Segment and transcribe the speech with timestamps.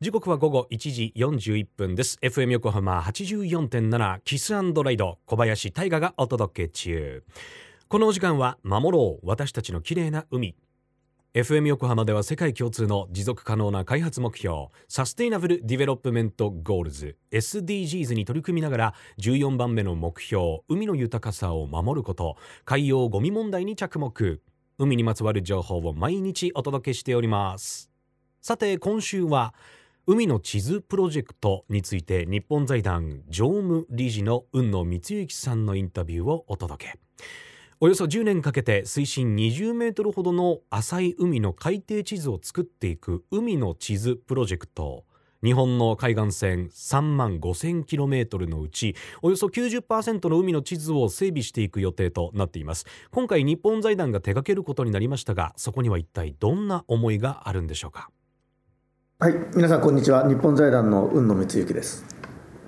[0.00, 2.18] 時刻は午後1時41分です。
[2.22, 7.24] FM 横浜84.7キスライド小林大賀がお届け中。
[7.88, 10.54] このお時間は守ろう私たちの綺麗な海。
[11.34, 24.40] FM 横浜では世界共通の持続可能な開発目標 Sustainable Development Goals SDGs に取り組みながら14番目の目標海の豊かさを守ること海洋ゴミ問題に着目。
[24.78, 27.90] 海にまつわる情報を毎日お届けしております。
[28.40, 29.52] さて今週は
[30.10, 36.98] 海の地図プロジェクトについて日本財団常務理事の雲野光之さんのインタビューをお届け。
[37.78, 45.04] およそ10年かけて水深20メートルほどの浅い海の海底地図を作っていく海の地図プロジェクト。
[45.44, 52.86] 日本の海岸線3万 5000km のうちおよそ90%の海の地図を整備していく予定となっています。
[53.10, 58.08] 今回日本財団が手掛けることになりましたがそこには一体どんな思いがあるんでしょうか。
[59.20, 60.28] はい、皆さんこんにちは。
[60.28, 62.04] 日本財団の雲野光之です。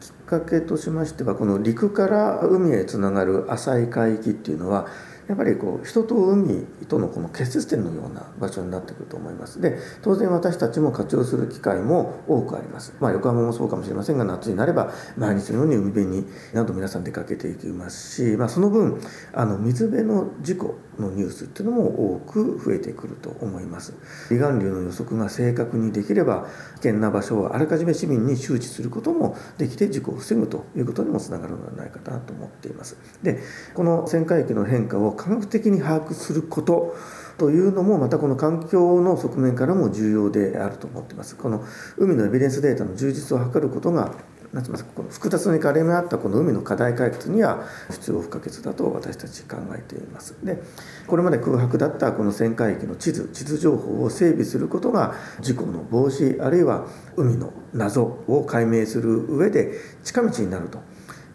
[0.00, 4.86] きっかけとしましては、この陸から海へつながる浅い海域っていうのは、
[5.28, 9.60] やっぱりこう人と海とのこの結節点のような場所になってくると思います。
[9.60, 19.00] で当然私たちも活用する機会も多くあります、まあ、横浜もそうかもしれませんが夏になれば毎日のように海辺になど皆さん出かけていきますし、まあ、その分
[19.32, 23.94] あの水辺の事故のニュースっていうのも多く増えてくると思います。
[24.28, 32.96] 離岸流の予測が正確にできれば危険な場所をあらかじめ市民に周知することもできて事故を防ぐということにもつながるのではないかなと思っています。
[33.22, 33.40] で
[33.74, 36.96] この旋回域の変化を科学的に把握すること
[37.36, 41.36] というのもまたこの環境の側面からも重要であると思っています。
[41.36, 41.64] この
[41.98, 44.14] 海のエビデンスデータの充実を図ることが
[44.52, 44.84] なんてます。
[44.84, 50.36] かこの複雑に絡み合ったこの海の課題解決には必要不可欠だと私たち考えています。
[50.42, 50.62] で
[51.06, 60.78] これまで空白だったこの旋回域の地図地図情報を整備することが事故の防止あるいは海の謎を解明する上で近道になると。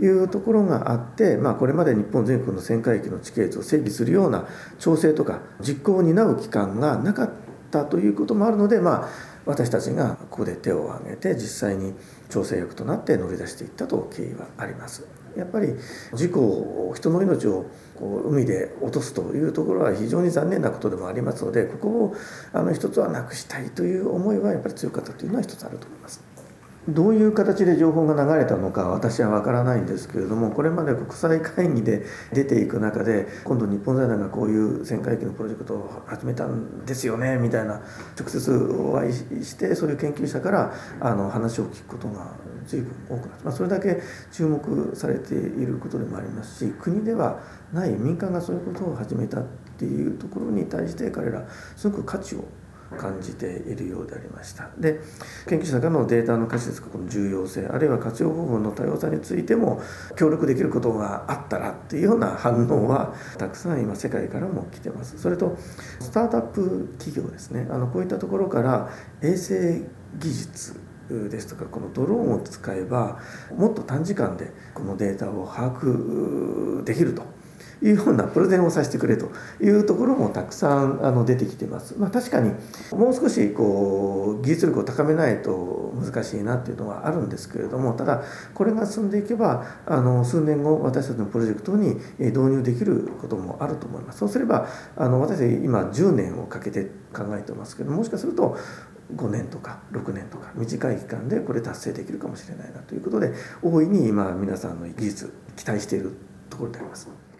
[0.00, 4.46] いうところがあって、まあ、これまで日本全国の旋回域の地形図を整備するような
[4.78, 7.30] 調整とか実行を担う機関がなかっ
[7.70, 9.08] たということもあるので、まあ、
[9.46, 11.94] 私たちがここで手を挙げて実際に
[12.30, 15.06] 調整役となって乗り出していったと経緯はあります。
[15.36, 15.74] やっぱり
[16.12, 17.66] 事故を人の命を
[17.98, 22.16] こう海で落とすというところは非常に残念なことでもありますのでここを
[22.52, 26.31] あの一つはなくしたいという思いはやっぱり強かったというのは一つあると思います。
[26.88, 37.80] どういう形で情報が流れたのか私は分からないんですけれどもこれまで国際会議で出ていく中で今度日本財団がこういう旋回機のプロジェクトを始めたんですよねみたいな
[38.18, 42.32] 直接お会いしてそういう研究者からあの話を聞くことが
[42.66, 47.40] 随分多くなって、まあ、それだけ注目されていることでもありますし国では
[47.72, 49.44] ない民間がそういうことを始めたっ
[49.78, 52.44] ていうところに対して彼らすごく価値を
[52.92, 54.70] 感じているようでありました。
[54.78, 55.00] で
[55.48, 59.82] 研究者からのデータの可視化の重要性あるいは活用方法の多様さについても
[60.16, 65.18] 協力できることがあったらっていうような反応はたくさん今世界からも来てます。
[65.18, 65.56] それと
[66.00, 67.66] スタートアップ企業ですね。
[67.70, 68.90] あのこういったところから
[69.22, 69.84] 衛星
[70.18, 73.18] 技術ですとかこのドローンを使えば
[73.56, 77.31] もっと短時間でこのデータを把握できると。
[77.82, 81.94] いうようなプレゼンをさせてくれというところもたくさんあの出てきてます。
[81.98, 82.52] まあ、確かに
[82.92, 88.22] もう少しこう技術力を高めないと難しいなっていうのはあるんですけれどもただ
[88.54, 94.18] これが進んでいけばあの数年後私たちのプロジェクトに導入できることもあると思います。
[94.18, 98.56] そうすればあの私今10年をかけて考えてますけどもしかすると
[99.16, 103.32] 5年とか6年とか短い期間でこれ達成できるかもしれないなということで
[103.62, 106.16] 大いに今皆さんの技術期待している
[106.48, 107.31] ところであります。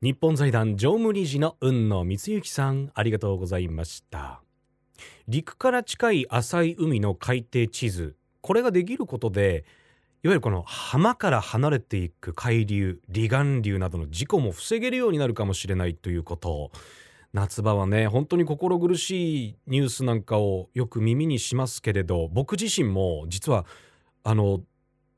[0.00, 4.40] 日本財団常務理事の雲野光之さんありがとうございました。
[5.26, 9.64] 陸から近い浅い海の海底地図これができることで
[10.22, 16.70] いわゆるこの浜から離れていく海流離岸流などの事故も防げるようになるかもしれないということ。
[17.32, 23.66] 夏場はね本当に心苦しいニュースなんかをよく耳にしますけれど僕自身も実は
[24.22, 24.60] あの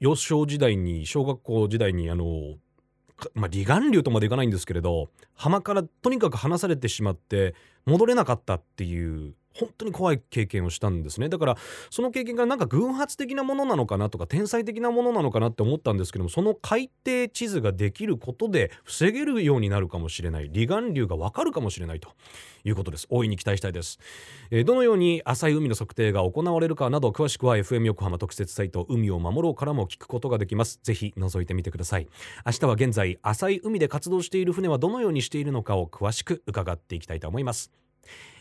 [0.00, 2.56] 幼少時代に小学校時代にあの
[3.34, 7.54] まあ、離岸流とまでいかないんですけれど浜からとにかく離されてしまって
[7.86, 11.28] 戻れなかったっていう本当に怖い経験をしたんですね。
[11.28, 11.56] だから
[11.90, 20.50] その経験がなんか偶発的なものなのかなとか天才的なものなのかなって思ったんですけどもその海底地図ができることで防げるようになるかもしれない。
[20.52, 22.10] 離岸流がわかるかもしれないと
[22.64, 23.06] いうことです。
[23.10, 23.98] 大いに期待したいです、
[24.50, 30.80] えー、どのように浅い海の測定が行われるかなど詳しくは FM 横浜特設サイト海を守ろうからも聞くことができます。
[30.82, 32.08] ぜひ覗いてみてください。
[32.46, 37.72] 明日は現在浅い海で活動している船はどのようにしているのかを詳しく伺っていきたいと思います。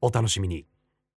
[0.00, 0.66] お楽しみに。